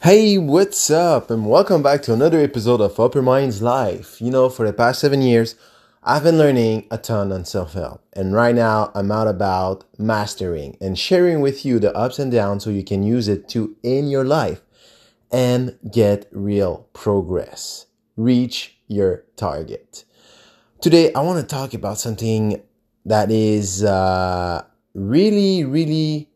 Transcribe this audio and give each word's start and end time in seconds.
Hey, 0.00 0.38
what's 0.38 0.90
up? 0.90 1.28
And 1.28 1.44
welcome 1.50 1.82
back 1.82 2.02
to 2.02 2.12
another 2.12 2.38
episode 2.38 2.80
of 2.80 3.00
Upper 3.00 3.20
Minds 3.20 3.60
Life. 3.60 4.20
You 4.22 4.30
know, 4.30 4.48
for 4.48 4.64
the 4.64 4.72
past 4.72 5.00
seven 5.00 5.22
years, 5.22 5.56
I've 6.04 6.22
been 6.22 6.38
learning 6.38 6.86
a 6.88 6.98
ton 6.98 7.32
on 7.32 7.44
self 7.44 7.72
help. 7.72 8.04
And 8.12 8.32
right 8.32 8.54
now, 8.54 8.92
I'm 8.94 9.10
out 9.10 9.26
about 9.26 9.82
mastering 9.98 10.76
and 10.80 10.96
sharing 10.96 11.40
with 11.40 11.64
you 11.66 11.80
the 11.80 11.92
ups 11.96 12.20
and 12.20 12.30
downs 12.30 12.62
so 12.62 12.70
you 12.70 12.84
can 12.84 13.02
use 13.02 13.26
it 13.26 13.48
to 13.48 13.74
in 13.82 14.06
your 14.06 14.24
life 14.24 14.60
and 15.32 15.76
get 15.90 16.28
real 16.30 16.86
progress. 16.92 17.86
Reach 18.16 18.78
your 18.86 19.24
target. 19.34 20.04
Today, 20.80 21.12
I 21.12 21.22
want 21.22 21.40
to 21.40 21.54
talk 21.54 21.74
about 21.74 21.98
something 21.98 22.62
that 23.04 23.32
is 23.32 23.82
uh, 23.82 24.64
really, 24.94 25.64
really 25.64 26.30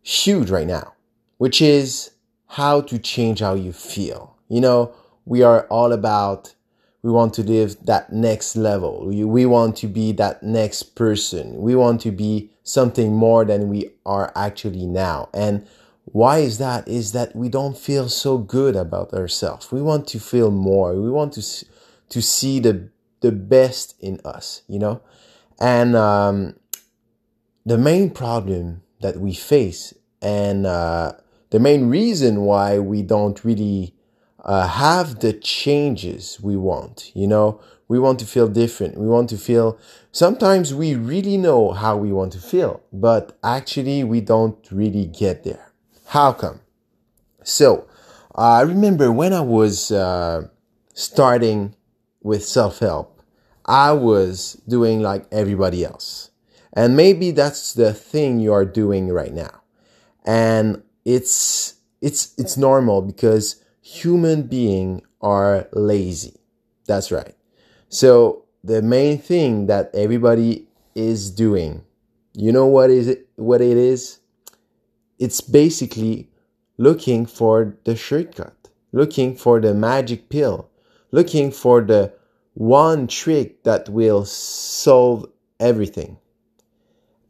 huge 0.00 0.48
right 0.48 0.66
now, 0.66 0.94
which 1.36 1.60
is 1.60 2.12
how 2.54 2.80
to 2.80 2.98
change 2.98 3.40
how 3.40 3.54
you 3.54 3.72
feel. 3.72 4.36
You 4.48 4.60
know, 4.60 4.94
we 5.24 5.42
are 5.42 5.66
all 5.66 5.92
about, 5.92 6.54
we 7.02 7.10
want 7.10 7.34
to 7.34 7.42
live 7.42 7.76
that 7.84 8.12
next 8.12 8.54
level. 8.54 9.06
We, 9.08 9.24
we 9.24 9.44
want 9.44 9.76
to 9.78 9.88
be 9.88 10.12
that 10.12 10.44
next 10.44 10.94
person. 10.94 11.60
We 11.60 11.74
want 11.74 12.00
to 12.02 12.12
be 12.12 12.52
something 12.62 13.12
more 13.12 13.44
than 13.44 13.68
we 13.68 13.90
are 14.06 14.32
actually 14.36 14.86
now. 14.86 15.30
And 15.34 15.66
why 16.04 16.38
is 16.38 16.58
that? 16.58 16.86
Is 16.86 17.10
that 17.10 17.34
we 17.34 17.48
don't 17.48 17.76
feel 17.76 18.08
so 18.08 18.38
good 18.38 18.76
about 18.76 19.12
ourselves. 19.12 19.72
We 19.72 19.82
want 19.82 20.06
to 20.08 20.20
feel 20.20 20.52
more. 20.52 20.94
We 20.94 21.10
want 21.10 21.32
to, 21.32 21.42
to 22.08 22.22
see 22.22 22.60
the, 22.60 22.88
the 23.20 23.32
best 23.32 23.96
in 23.98 24.20
us, 24.24 24.62
you 24.68 24.78
know? 24.78 25.02
And, 25.58 25.96
um, 25.96 26.54
the 27.66 27.78
main 27.78 28.10
problem 28.10 28.82
that 29.00 29.16
we 29.16 29.34
face 29.34 29.92
and, 30.22 30.66
uh, 30.66 31.14
the 31.54 31.60
main 31.60 31.88
reason 31.88 32.40
why 32.40 32.80
we 32.80 33.00
don't 33.00 33.44
really 33.44 33.94
uh, 34.42 34.66
have 34.66 35.20
the 35.20 35.32
changes 35.32 36.40
we 36.42 36.56
want. 36.56 37.12
You 37.14 37.28
know, 37.28 37.60
we 37.86 37.96
want 37.96 38.18
to 38.18 38.26
feel 38.26 38.48
different. 38.48 38.98
We 38.98 39.06
want 39.06 39.28
to 39.30 39.38
feel, 39.38 39.78
sometimes 40.10 40.74
we 40.74 40.96
really 40.96 41.36
know 41.36 41.70
how 41.70 41.96
we 41.96 42.12
want 42.12 42.32
to 42.32 42.40
feel, 42.40 42.82
but 42.92 43.38
actually 43.44 44.02
we 44.02 44.20
don't 44.20 44.58
really 44.72 45.06
get 45.06 45.44
there. 45.44 45.70
How 46.08 46.32
come? 46.32 46.58
So, 47.44 47.86
uh, 48.36 48.54
I 48.58 48.62
remember 48.62 49.12
when 49.12 49.32
I 49.32 49.42
was 49.42 49.92
uh, 49.92 50.48
starting 50.92 51.76
with 52.20 52.44
self 52.44 52.80
help, 52.80 53.22
I 53.64 53.92
was 53.92 54.60
doing 54.66 55.02
like 55.02 55.26
everybody 55.30 55.84
else. 55.84 56.32
And 56.72 56.96
maybe 56.96 57.30
that's 57.30 57.74
the 57.74 57.94
thing 57.94 58.40
you 58.40 58.52
are 58.52 58.64
doing 58.64 59.06
right 59.12 59.32
now. 59.32 59.62
And 60.24 60.82
it's 61.04 61.74
it's 62.00 62.34
it's 62.38 62.56
normal 62.56 63.02
because 63.02 63.62
human 63.80 64.42
beings 64.44 65.02
are 65.20 65.68
lazy. 65.72 66.34
That's 66.86 67.10
right. 67.10 67.34
So 67.88 68.44
the 68.62 68.82
main 68.82 69.18
thing 69.18 69.66
that 69.66 69.90
everybody 69.94 70.66
is 70.94 71.30
doing, 71.30 71.84
you 72.34 72.52
know 72.52 72.66
what 72.66 72.90
is 72.90 73.08
it 73.08 73.28
what 73.36 73.60
it 73.60 73.76
is? 73.76 74.20
It's 75.18 75.40
basically 75.40 76.28
looking 76.76 77.26
for 77.26 77.76
the 77.84 77.96
shortcut, 77.96 78.68
looking 78.92 79.36
for 79.36 79.60
the 79.60 79.74
magic 79.74 80.28
pill, 80.28 80.70
looking 81.10 81.50
for 81.50 81.80
the 81.80 82.12
one 82.54 83.06
trick 83.06 83.62
that 83.64 83.88
will 83.88 84.24
solve 84.24 85.26
everything. 85.60 86.18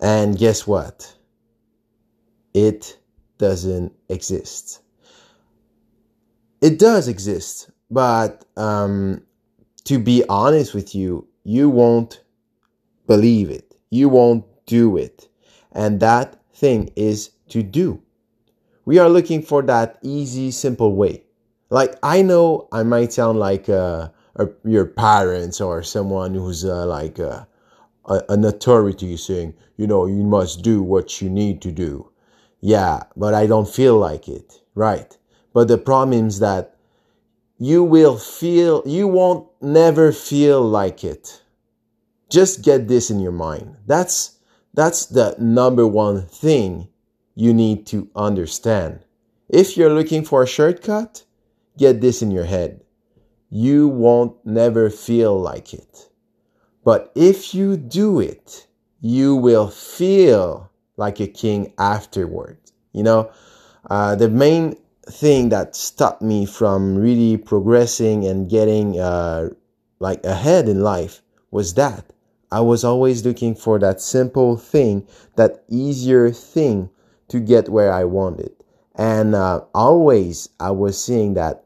And 0.00 0.36
guess 0.38 0.66
what? 0.66 1.14
It 2.52 2.98
doesn't 3.44 3.92
exist. 4.08 4.80
It 6.62 6.78
does 6.78 7.08
exist, 7.08 7.70
but 7.90 8.44
um, 8.56 9.22
to 9.84 9.98
be 9.98 10.24
honest 10.30 10.72
with 10.72 10.94
you, 10.94 11.28
you 11.44 11.68
won't 11.68 12.22
believe 13.06 13.50
it. 13.50 13.76
You 13.90 14.08
won't 14.08 14.44
do 14.64 14.96
it. 14.96 15.28
And 15.72 16.00
that 16.00 16.40
thing 16.54 16.90
is 16.96 17.30
to 17.48 17.62
do. 17.62 18.00
We 18.86 18.98
are 18.98 19.10
looking 19.10 19.42
for 19.42 19.60
that 19.62 19.98
easy, 20.02 20.50
simple 20.50 20.94
way. 20.94 21.24
Like, 21.68 21.96
I 22.02 22.22
know 22.22 22.68
I 22.72 22.82
might 22.82 23.12
sound 23.12 23.38
like 23.38 23.68
uh, 23.68 24.08
your 24.64 24.86
parents 24.86 25.60
or 25.60 25.82
someone 25.82 26.34
who's 26.34 26.64
uh, 26.64 26.86
like 26.86 27.20
uh, 27.20 27.44
a, 28.06 28.22
an 28.30 28.44
authority 28.44 29.16
saying, 29.18 29.54
you 29.76 29.86
know, 29.86 30.06
you 30.06 30.24
must 30.24 30.62
do 30.62 30.82
what 30.82 31.20
you 31.20 31.28
need 31.28 31.60
to 31.62 31.72
do. 31.72 32.08
Yeah, 32.64 33.02
but 33.14 33.34
I 33.34 33.46
don't 33.46 33.68
feel 33.68 33.98
like 33.98 34.26
it. 34.26 34.62
Right. 34.74 35.14
But 35.52 35.68
the 35.68 35.76
problem 35.76 36.26
is 36.26 36.38
that 36.38 36.78
you 37.58 37.84
will 37.84 38.16
feel, 38.16 38.82
you 38.86 39.06
won't 39.06 39.46
never 39.60 40.12
feel 40.12 40.62
like 40.62 41.04
it. 41.04 41.42
Just 42.30 42.62
get 42.62 42.88
this 42.88 43.10
in 43.10 43.20
your 43.20 43.32
mind. 43.32 43.76
That's, 43.84 44.38
that's 44.72 45.04
the 45.04 45.36
number 45.38 45.86
one 45.86 46.26
thing 46.26 46.88
you 47.34 47.52
need 47.52 47.84
to 47.88 48.08
understand. 48.16 49.00
If 49.50 49.76
you're 49.76 49.92
looking 49.92 50.24
for 50.24 50.42
a 50.42 50.46
shortcut, 50.46 51.22
get 51.76 52.00
this 52.00 52.22
in 52.22 52.30
your 52.30 52.44
head. 52.44 52.80
You 53.50 53.88
won't 53.88 54.38
never 54.46 54.88
feel 54.88 55.38
like 55.38 55.74
it. 55.74 56.08
But 56.82 57.12
if 57.14 57.54
you 57.54 57.76
do 57.76 58.20
it, 58.20 58.66
you 59.02 59.36
will 59.36 59.68
feel 59.68 60.70
like 60.96 61.20
a 61.20 61.26
king 61.26 61.72
afterward. 61.78 62.58
You 62.92 63.02
know, 63.02 63.32
uh, 63.90 64.14
the 64.14 64.28
main 64.28 64.76
thing 65.06 65.50
that 65.50 65.76
stopped 65.76 66.22
me 66.22 66.46
from 66.46 66.96
really 66.96 67.36
progressing 67.36 68.24
and 68.24 68.48
getting 68.48 68.98
uh, 68.98 69.50
like 69.98 70.24
ahead 70.24 70.68
in 70.68 70.80
life 70.80 71.20
was 71.50 71.74
that 71.74 72.12
I 72.54 72.60
was 72.60 72.84
always 72.84 73.26
looking 73.26 73.56
for 73.56 73.80
that 73.80 74.00
simple 74.00 74.56
thing, 74.56 75.08
that 75.34 75.64
easier 75.68 76.30
thing 76.30 76.88
to 77.26 77.40
get 77.40 77.68
where 77.68 77.92
I 77.92 78.04
wanted. 78.04 78.52
And 78.94 79.34
uh, 79.34 79.62
always 79.74 80.48
I 80.60 80.70
was 80.70 81.02
seeing 81.02 81.34
that 81.34 81.64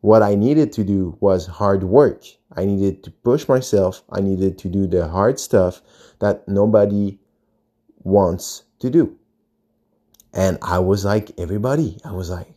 what 0.00 0.22
I 0.22 0.34
needed 0.34 0.72
to 0.72 0.84
do 0.84 1.16
was 1.20 1.46
hard 1.46 1.84
work. 1.84 2.24
I 2.56 2.64
needed 2.64 3.04
to 3.04 3.12
push 3.12 3.46
myself. 3.46 4.02
I 4.10 4.20
needed 4.20 4.58
to 4.58 4.68
do 4.68 4.88
the 4.88 5.06
hard 5.06 5.38
stuff 5.38 5.80
that 6.18 6.48
nobody 6.48 7.20
wants 8.02 8.64
to 8.80 8.90
do. 8.90 9.16
And 10.32 10.58
I 10.62 10.78
was 10.78 11.04
like 11.04 11.32
everybody. 11.38 11.98
I 12.04 12.12
was 12.12 12.30
like, 12.30 12.54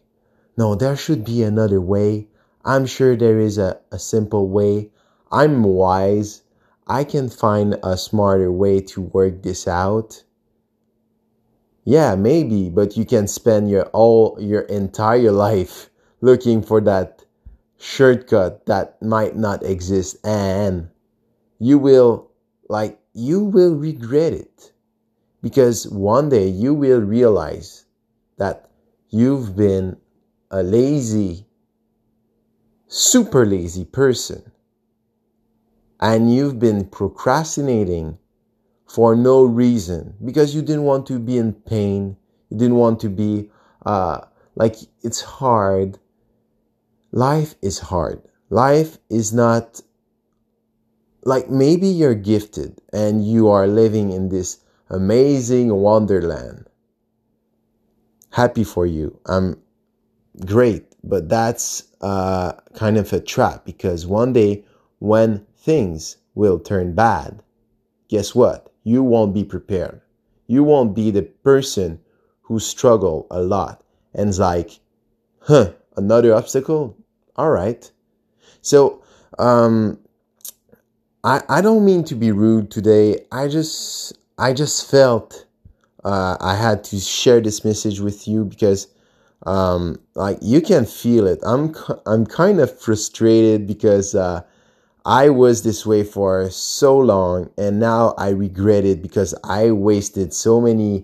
no, 0.58 0.76
there 0.76 0.96
should 0.96 1.26
be 1.26 1.44
another 1.44 1.82
way. 1.82 2.28
I'm 2.64 2.86
sure 2.86 3.16
there 3.16 3.40
is 3.40 3.58
a, 3.58 3.80
a 3.92 4.00
simple 4.00 4.48
way. 4.48 4.92
I'm 5.32 5.64
wise. 5.64 6.44
I 6.88 7.04
can 7.04 7.30
find 7.30 7.80
a 7.84 7.98
smarter 7.98 8.52
way 8.52 8.82
to 8.82 9.02
work 9.02 9.42
this 9.42 9.68
out. 9.68 10.24
Yeah, 11.86 12.16
maybe, 12.16 12.70
but 12.70 12.96
you 12.96 13.06
can 13.06 13.28
spend 13.28 13.70
your 13.70 13.86
all 13.88 14.38
your 14.40 14.62
entire 14.62 15.32
life 15.32 15.90
looking 16.22 16.62
for 16.62 16.80
that 16.82 17.24
shortcut 17.84 18.66
that 18.66 19.02
might 19.02 19.36
not 19.36 19.62
exist 19.64 20.16
and 20.26 20.90
you 21.60 21.78
will 21.78 22.32
like 22.70 22.98
you 23.14 23.44
will 23.44 23.76
regret 23.76 24.32
it 24.32 24.73
because 25.44 25.86
one 25.90 26.30
day 26.30 26.48
you 26.48 26.74
will 26.74 27.02
realize 27.02 27.86
that 28.38 28.70
you've 29.10 29.56
been 29.56 29.98
a 30.50 30.64
lazy, 30.64 31.46
super 32.88 33.46
lazy 33.46 33.84
person. 33.84 34.52
And 36.00 36.34
you've 36.34 36.60
been 36.60 36.86
procrastinating 36.86 38.18
for 38.88 39.16
no 39.16 39.44
reason 39.44 40.16
because 40.24 40.56
you 40.56 40.62
didn't 40.62 40.84
want 40.84 41.06
to 41.08 41.20
be 41.20 41.38
in 41.38 41.54
pain. 41.54 42.16
You 42.50 42.58
didn't 42.58 42.76
want 42.76 43.02
to 43.02 43.10
be, 43.10 43.50
uh, 43.86 44.22
like 44.56 44.76
it's 45.02 45.22
hard. 45.22 46.00
Life 47.12 47.56
is 47.62 47.80
hard. 47.80 48.22
Life 48.50 48.98
is 49.10 49.34
not 49.34 49.82
like 51.26 51.50
maybe 51.50 51.88
you're 51.88 52.16
gifted 52.16 52.82
and 52.92 53.26
you 53.26 53.50
are 53.50 53.68
living 53.68 54.12
in 54.12 54.30
this 54.30 54.60
amazing 54.94 55.74
wonderland. 55.74 56.68
Happy 58.30 58.64
for 58.64 58.86
you. 58.86 59.20
I'm 59.26 59.60
great, 60.46 60.86
but 61.04 61.30
that's 61.30 61.84
uh, 62.02 62.54
kind 62.76 62.98
of 62.98 63.12
a 63.12 63.20
trap 63.20 63.66
because 63.66 64.06
one 64.06 64.34
day 64.34 64.64
when 65.00 65.46
things 65.58 66.18
will 66.36 66.60
turn 66.60 66.94
bad, 66.94 67.42
guess 68.08 68.36
what? 68.36 68.72
You 68.84 69.02
won't 69.04 69.34
be 69.34 69.44
prepared. 69.44 70.02
You 70.48 70.64
won't 70.64 70.96
be 70.96 71.10
the 71.10 71.24
person 71.24 72.00
who 72.42 72.60
struggle 72.60 73.26
a 73.32 73.42
lot 73.42 73.84
and 74.14 74.30
is 74.30 74.40
like, 74.40 74.80
huh, 75.40 75.72
another 75.98 76.36
obstacle? 76.36 76.96
All 77.36 77.50
right. 77.50 77.90
So, 78.62 79.04
um, 79.40 79.98
I, 81.24 81.42
I 81.50 81.62
don't 81.62 81.86
mean 81.86 82.04
to 82.06 82.16
be 82.16 82.32
rude 82.32 82.70
today. 82.70 83.26
I 83.32 83.48
just 83.48 84.14
I 84.38 84.54
just 84.54 84.90
felt 84.90 85.46
uh, 86.04 86.38
I 86.40 86.56
had 86.56 86.84
to 86.86 87.00
share 87.00 87.42
this 87.42 87.64
message 87.64 88.00
with 88.00 88.28
you 88.28 88.46
because 88.46 88.88
Um, 89.46 90.00
like 90.16 90.40
you 90.42 90.62
can 90.62 90.86
feel 90.86 91.28
it. 91.28 91.44
I'm 91.44 91.76
I'm 92.06 92.26
kind 92.26 92.62
of 92.62 92.72
frustrated 92.80 93.68
because 93.68 94.16
uh, 94.16 94.40
I 95.04 95.30
was 95.36 95.64
this 95.64 95.86
way 95.86 96.04
for 96.06 96.50
so 96.50 96.98
long, 96.98 97.50
and 97.58 97.78
now 97.78 98.16
I 98.18 98.30
regret 98.32 98.86
it 98.86 99.02
because 99.02 99.36
I 99.44 99.72
wasted 99.72 100.34
so 100.34 100.62
many 100.62 101.04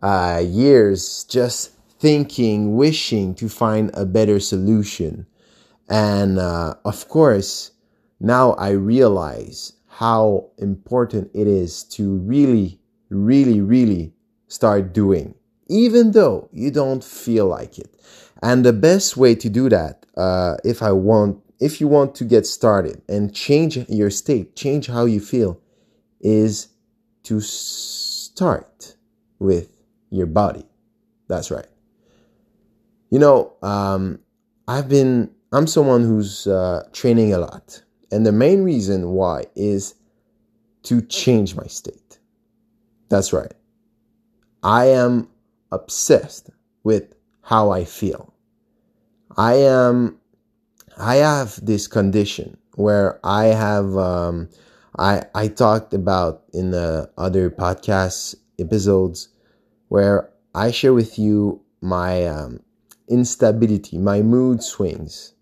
uh, 0.00 0.42
years 0.46 1.26
just 1.26 1.74
thinking, 1.98 2.76
wishing 2.78 3.34
to 3.34 3.48
find 3.48 3.90
a 3.94 4.06
better 4.06 4.38
solution. 4.38 5.26
And 5.90 6.38
uh, 6.38 6.74
of 6.84 7.08
course, 7.08 7.72
now 8.20 8.54
I 8.62 8.78
realize 8.78 9.74
how 9.96 10.48
important 10.56 11.30
it 11.34 11.46
is 11.46 11.84
to 11.84 12.16
really, 12.16 12.80
really, 13.10 13.60
really 13.60 14.10
start 14.48 14.94
doing, 14.94 15.34
even 15.68 16.12
though 16.12 16.48
you 16.50 16.70
don't 16.70 17.04
feel 17.04 17.46
like 17.46 17.78
it. 17.78 17.94
And 18.42 18.64
the 18.64 18.72
best 18.72 19.18
way 19.18 19.34
to 19.34 19.50
do 19.50 19.68
that, 19.68 20.06
uh, 20.16 20.56
if 20.64 20.82
I 20.82 20.92
want, 20.92 21.42
if 21.60 21.78
you 21.78 21.88
want 21.88 22.14
to 22.16 22.24
get 22.24 22.46
started 22.46 23.02
and 23.06 23.34
change 23.34 23.76
your 23.90 24.08
state, 24.08 24.56
change 24.56 24.86
how 24.86 25.04
you 25.04 25.20
feel, 25.20 25.60
is 26.22 26.68
to 27.24 27.40
start 27.40 28.96
with 29.38 29.76
your 30.08 30.26
body. 30.26 30.64
That's 31.28 31.50
right. 31.50 31.68
You 33.10 33.18
know, 33.18 33.52
um, 33.60 34.20
I've 34.66 34.88
been, 34.88 35.32
I'm 35.52 35.66
someone 35.66 36.02
who's 36.02 36.46
uh, 36.46 36.88
training 36.92 37.34
a 37.34 37.38
lot. 37.38 37.82
And 38.12 38.26
the 38.26 38.32
main 38.32 38.62
reason 38.62 39.10
why 39.12 39.46
is 39.56 39.94
to 40.84 41.00
change 41.00 41.56
my 41.56 41.66
state. 41.66 42.18
That's 43.08 43.32
right. 43.32 43.54
I 44.62 44.86
am 44.86 45.28
obsessed 45.72 46.50
with 46.84 47.14
how 47.40 47.70
I 47.70 47.84
feel. 47.84 48.34
I 49.36 49.54
am, 49.54 50.18
I 50.98 51.16
have 51.16 51.64
this 51.64 51.86
condition 51.86 52.58
where 52.74 53.18
I 53.24 53.46
have, 53.46 53.96
um, 53.96 54.50
I, 54.98 55.22
I 55.34 55.48
talked 55.48 55.94
about 55.94 56.44
in 56.52 56.70
the 56.70 57.10
other 57.16 57.50
podcast 57.50 58.34
episodes 58.58 59.28
where 59.88 60.30
I 60.54 60.70
share 60.70 60.92
with 60.92 61.18
you 61.18 61.62
my 61.80 62.26
um, 62.26 62.60
instability, 63.08 63.96
my 63.96 64.20
mood 64.20 64.62
swings. 64.62 65.32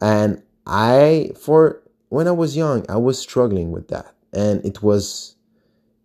And 0.00 0.42
I, 0.66 1.30
for 1.40 1.82
when 2.08 2.28
I 2.28 2.32
was 2.32 2.56
young, 2.56 2.84
I 2.88 2.96
was 2.96 3.18
struggling 3.18 3.70
with 3.70 3.88
that. 3.88 4.14
And 4.32 4.64
it 4.64 4.82
was 4.82 5.36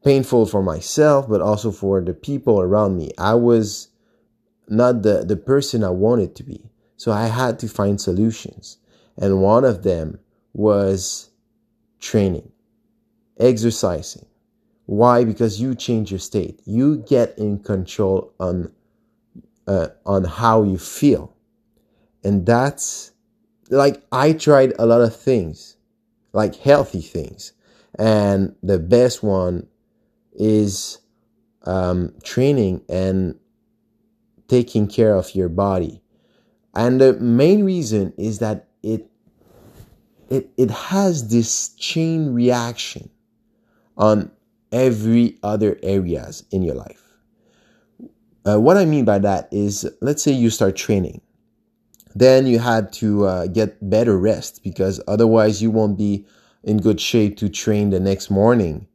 painful 0.04 0.46
for 0.46 0.62
myself, 0.62 1.28
but 1.30 1.42
also 1.42 1.72
for 1.72 2.02
the 2.02 2.14
people 2.14 2.62
around 2.62 2.98
me. 2.98 3.12
I 3.18 3.36
was 3.36 3.90
not 4.68 5.02
the, 5.02 5.24
the 5.26 5.38
person 5.38 5.84
I 5.84 5.90
wanted 5.90 6.36
to 6.36 6.44
be. 6.44 6.70
So 6.98 7.12
I 7.12 7.28
had 7.28 7.60
to 7.60 7.68
find 7.68 8.00
solutions. 8.00 8.78
And 9.18 9.42
one 9.42 9.64
of 9.64 9.84
them 9.84 10.20
was 10.54 11.30
training, 12.00 12.52
exercising. 13.40 14.26
Why? 14.86 15.24
Because 15.24 15.62
you 15.62 15.76
change 15.76 16.12
your 16.12 16.20
state. 16.20 16.62
You 16.66 16.98
get 16.98 17.38
in 17.38 17.60
control 17.60 18.34
on 18.40 18.72
uh, 19.66 19.88
on 20.06 20.26
how 20.26 20.64
you 20.64 20.78
feel, 20.78 21.34
and 22.22 22.46
that's 22.46 23.12
like 23.70 24.04
I 24.12 24.34
tried 24.34 24.74
a 24.78 24.86
lot 24.86 25.00
of 25.00 25.16
things 25.16 25.78
like 26.34 26.56
healthy 26.56 27.02
things. 27.02 27.54
And 27.98 28.56
the 28.64 28.80
best 28.80 29.24
one 29.24 29.68
is 30.34 30.98
um, 31.64 32.14
training 32.24 32.84
and 32.90 33.40
taking 34.48 34.88
care 34.88 35.16
of 35.16 35.36
your 35.36 35.50
body. 35.50 36.02
And 36.76 37.00
the 37.00 37.14
main 37.14 37.64
reason 37.64 38.14
is 38.18 38.40
that 38.40 38.68
it 38.82 39.08
it 40.30 40.50
it 40.58 40.72
has 40.72 41.30
this 41.30 41.70
chain 41.76 42.34
reaction 42.34 43.10
on 43.96 44.32
every 44.72 45.38
other 45.44 45.78
areas 45.84 46.44
in 46.52 46.64
your 46.64 46.74
life. 46.74 47.04
Uh, 48.46 48.60
what 48.60 48.76
I 48.76 48.86
mean 48.86 49.06
by 49.06 49.20
that 49.20 49.48
is, 49.52 49.88
let's 50.02 50.24
say 50.24 50.32
you 50.32 50.50
start 50.50 50.76
training 50.76 51.22
then 52.16 52.46
you 52.48 52.60
had 52.60 52.94
to 52.94 53.26
uh, 53.26 53.48
get 53.48 53.90
better 53.90 54.18
rest 54.18 54.64
because 54.64 55.02
otherwise 55.08 55.62
you 55.62 55.72
won't 55.72 55.98
be 55.98 56.26
in 56.64 56.78
good 56.78 57.00
shape 57.00 57.38
to 57.38 57.50
train 57.50 57.90
the 57.90 58.00
next 58.00 58.30
morning. 58.30 58.88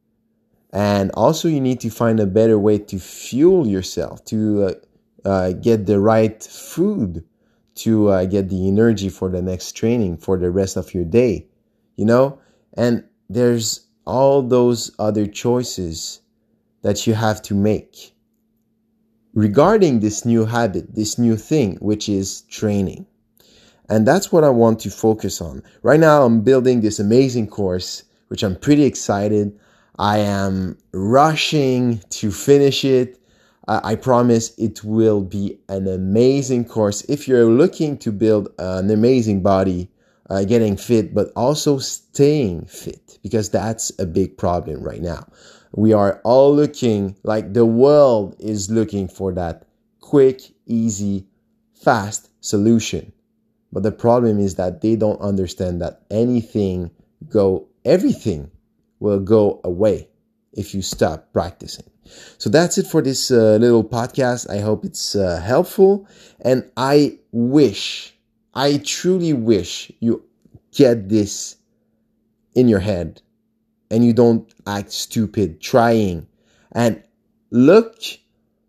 And 0.71 1.11
also, 1.13 1.47
you 1.47 1.59
need 1.59 1.79
to 1.81 1.89
find 1.89 2.19
a 2.19 2.27
better 2.27 2.59
way 2.59 2.77
to 2.77 2.99
fuel 2.99 3.67
yourself, 3.67 4.23
to 4.25 4.63
uh, 4.63 5.27
uh, 5.27 5.51
get 5.53 5.87
the 5.87 5.99
right 5.99 6.41
food, 6.43 7.23
to 7.75 8.09
uh, 8.09 8.25
get 8.25 8.49
the 8.49 8.67
energy 8.67 9.09
for 9.09 9.29
the 9.29 9.41
next 9.41 9.71
training 9.71 10.17
for 10.17 10.37
the 10.37 10.51
rest 10.51 10.77
of 10.77 10.93
your 10.93 11.05
day, 11.05 11.47
you 11.95 12.05
know? 12.05 12.39
And 12.75 13.03
there's 13.29 13.87
all 14.05 14.41
those 14.43 14.91
other 14.99 15.25
choices 15.25 16.21
that 16.81 17.07
you 17.07 17.13
have 17.13 17.41
to 17.43 17.55
make 17.55 18.13
regarding 19.33 19.99
this 19.99 20.25
new 20.25 20.45
habit, 20.45 20.95
this 20.95 21.17
new 21.17 21.35
thing, 21.35 21.77
which 21.77 22.09
is 22.09 22.41
training. 22.41 23.05
And 23.89 24.07
that's 24.07 24.31
what 24.31 24.43
I 24.43 24.49
want 24.49 24.79
to 24.81 24.91
focus 24.91 25.41
on. 25.41 25.63
Right 25.81 25.99
now, 25.99 26.23
I'm 26.23 26.41
building 26.41 26.81
this 26.81 26.99
amazing 26.99 27.47
course, 27.47 28.03
which 28.27 28.43
I'm 28.43 28.55
pretty 28.55 28.83
excited. 28.83 29.57
I 29.97 30.19
am 30.19 30.77
rushing 30.93 31.99
to 32.11 32.31
finish 32.31 32.85
it. 32.85 33.19
I 33.67 33.95
promise 33.95 34.57
it 34.57 34.83
will 34.83 35.21
be 35.21 35.59
an 35.69 35.87
amazing 35.87 36.65
course. 36.65 37.03
If 37.03 37.27
you're 37.27 37.45
looking 37.45 37.97
to 37.99 38.11
build 38.11 38.49
an 38.57 38.89
amazing 38.89 39.43
body, 39.43 39.89
uh, 40.29 40.43
getting 40.43 40.75
fit, 40.77 41.13
but 41.13 41.31
also 41.35 41.77
staying 41.77 42.65
fit, 42.65 43.19
because 43.21 43.49
that's 43.49 43.91
a 43.99 44.05
big 44.05 44.37
problem 44.37 44.81
right 44.81 45.01
now. 45.01 45.27
We 45.71 45.93
are 45.93 46.19
all 46.23 46.55
looking 46.55 47.15
like 47.23 47.53
the 47.53 47.65
world 47.65 48.35
is 48.39 48.71
looking 48.71 49.07
for 49.07 49.33
that 49.33 49.65
quick, 49.99 50.41
easy, 50.65 51.27
fast 51.75 52.29
solution. 52.41 53.11
But 53.71 53.83
the 53.83 53.91
problem 53.91 54.39
is 54.39 54.55
that 54.55 54.81
they 54.81 54.95
don't 54.95 55.19
understand 55.21 55.81
that 55.81 56.01
anything 56.09 56.91
go, 57.29 57.67
everything 57.85 58.51
will 58.99 59.19
go 59.19 59.61
away 59.63 60.09
if 60.53 60.73
you 60.73 60.81
stop 60.81 61.31
practicing. 61.31 61.85
So 62.37 62.49
that's 62.49 62.77
it 62.77 62.87
for 62.87 63.01
this 63.01 63.29
uh, 63.29 63.57
little 63.61 63.83
podcast. 63.83 64.49
I 64.49 64.59
hope 64.59 64.83
it's 64.83 65.15
uh, 65.15 65.39
helpful. 65.39 66.07
And 66.41 66.69
I 66.75 67.19
wish, 67.31 68.15
I 68.53 68.77
truly 68.77 69.33
wish 69.33 69.91
you 69.99 70.23
get 70.71 71.09
this 71.09 71.57
in 72.55 72.67
your 72.67 72.79
head 72.79 73.21
and 73.91 74.03
you 74.03 74.13
don't 74.13 74.51
act 74.65 74.91
stupid 74.91 75.61
trying 75.61 76.27
and 76.71 77.03
look 77.51 78.01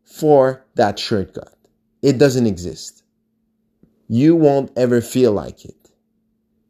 for 0.05 0.65
that 0.75 0.99
shortcut. 0.99 1.55
It 2.03 2.19
doesn't 2.19 2.47
exist 2.47 3.00
you 4.11 4.35
won't 4.35 4.73
ever 4.77 5.01
feel 5.01 5.31
like 5.31 5.65
it. 5.65 5.93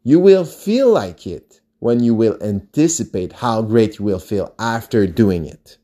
You 0.05 0.21
will 0.21 0.45
feel 0.45 0.91
like 0.91 1.27
it 1.27 1.63
when 1.79 2.03
you 2.03 2.15
will 2.15 2.37
anticipate 2.43 3.33
how 3.33 3.63
great 3.63 3.99
you 3.99 4.05
will 4.05 4.19
feel 4.19 4.55
after 4.59 5.07
doing 5.07 5.47
it. 5.47 5.79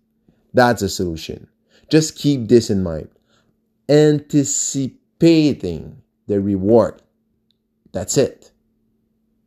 That's 0.52 0.82
a 0.82 0.90
solution. 0.90 1.48
Just 1.90 2.18
keep 2.18 2.48
this 2.48 2.68
in 2.68 2.82
mind. 2.82 3.08
Anticipating 3.88 6.02
the 6.26 6.42
reward. 6.42 7.00
That's 7.92 8.18
it. 8.18 8.50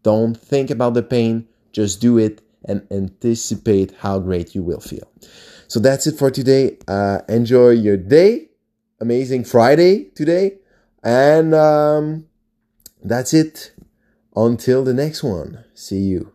Don't 0.02 0.36
think 0.36 0.72
about 0.72 0.96
the 0.96 1.04
pain, 1.04 1.48
just 1.74 2.02
do 2.02 2.18
it 2.18 2.42
and 2.66 2.88
anticipate 2.90 3.92
how 4.00 4.18
great 4.18 4.56
you 4.56 4.64
will 4.64 4.80
feel. 4.80 5.12
So 5.68 5.80
that's 5.80 6.08
it 6.08 6.18
for 6.18 6.32
today. 6.32 6.80
Uh, 6.88 7.20
enjoy 7.30 7.70
your 7.70 7.98
day. 7.98 8.50
Amazing 9.00 9.44
Friday 9.44 10.06
today. 10.16 10.59
And 11.04 11.54
um, 11.54 12.28
that's 13.04 13.34
it. 13.34 13.72
Until 14.36 14.84
the 14.84 14.94
next 14.94 15.24
one. 15.24 15.66
See 15.74 16.00
you. 16.00 16.32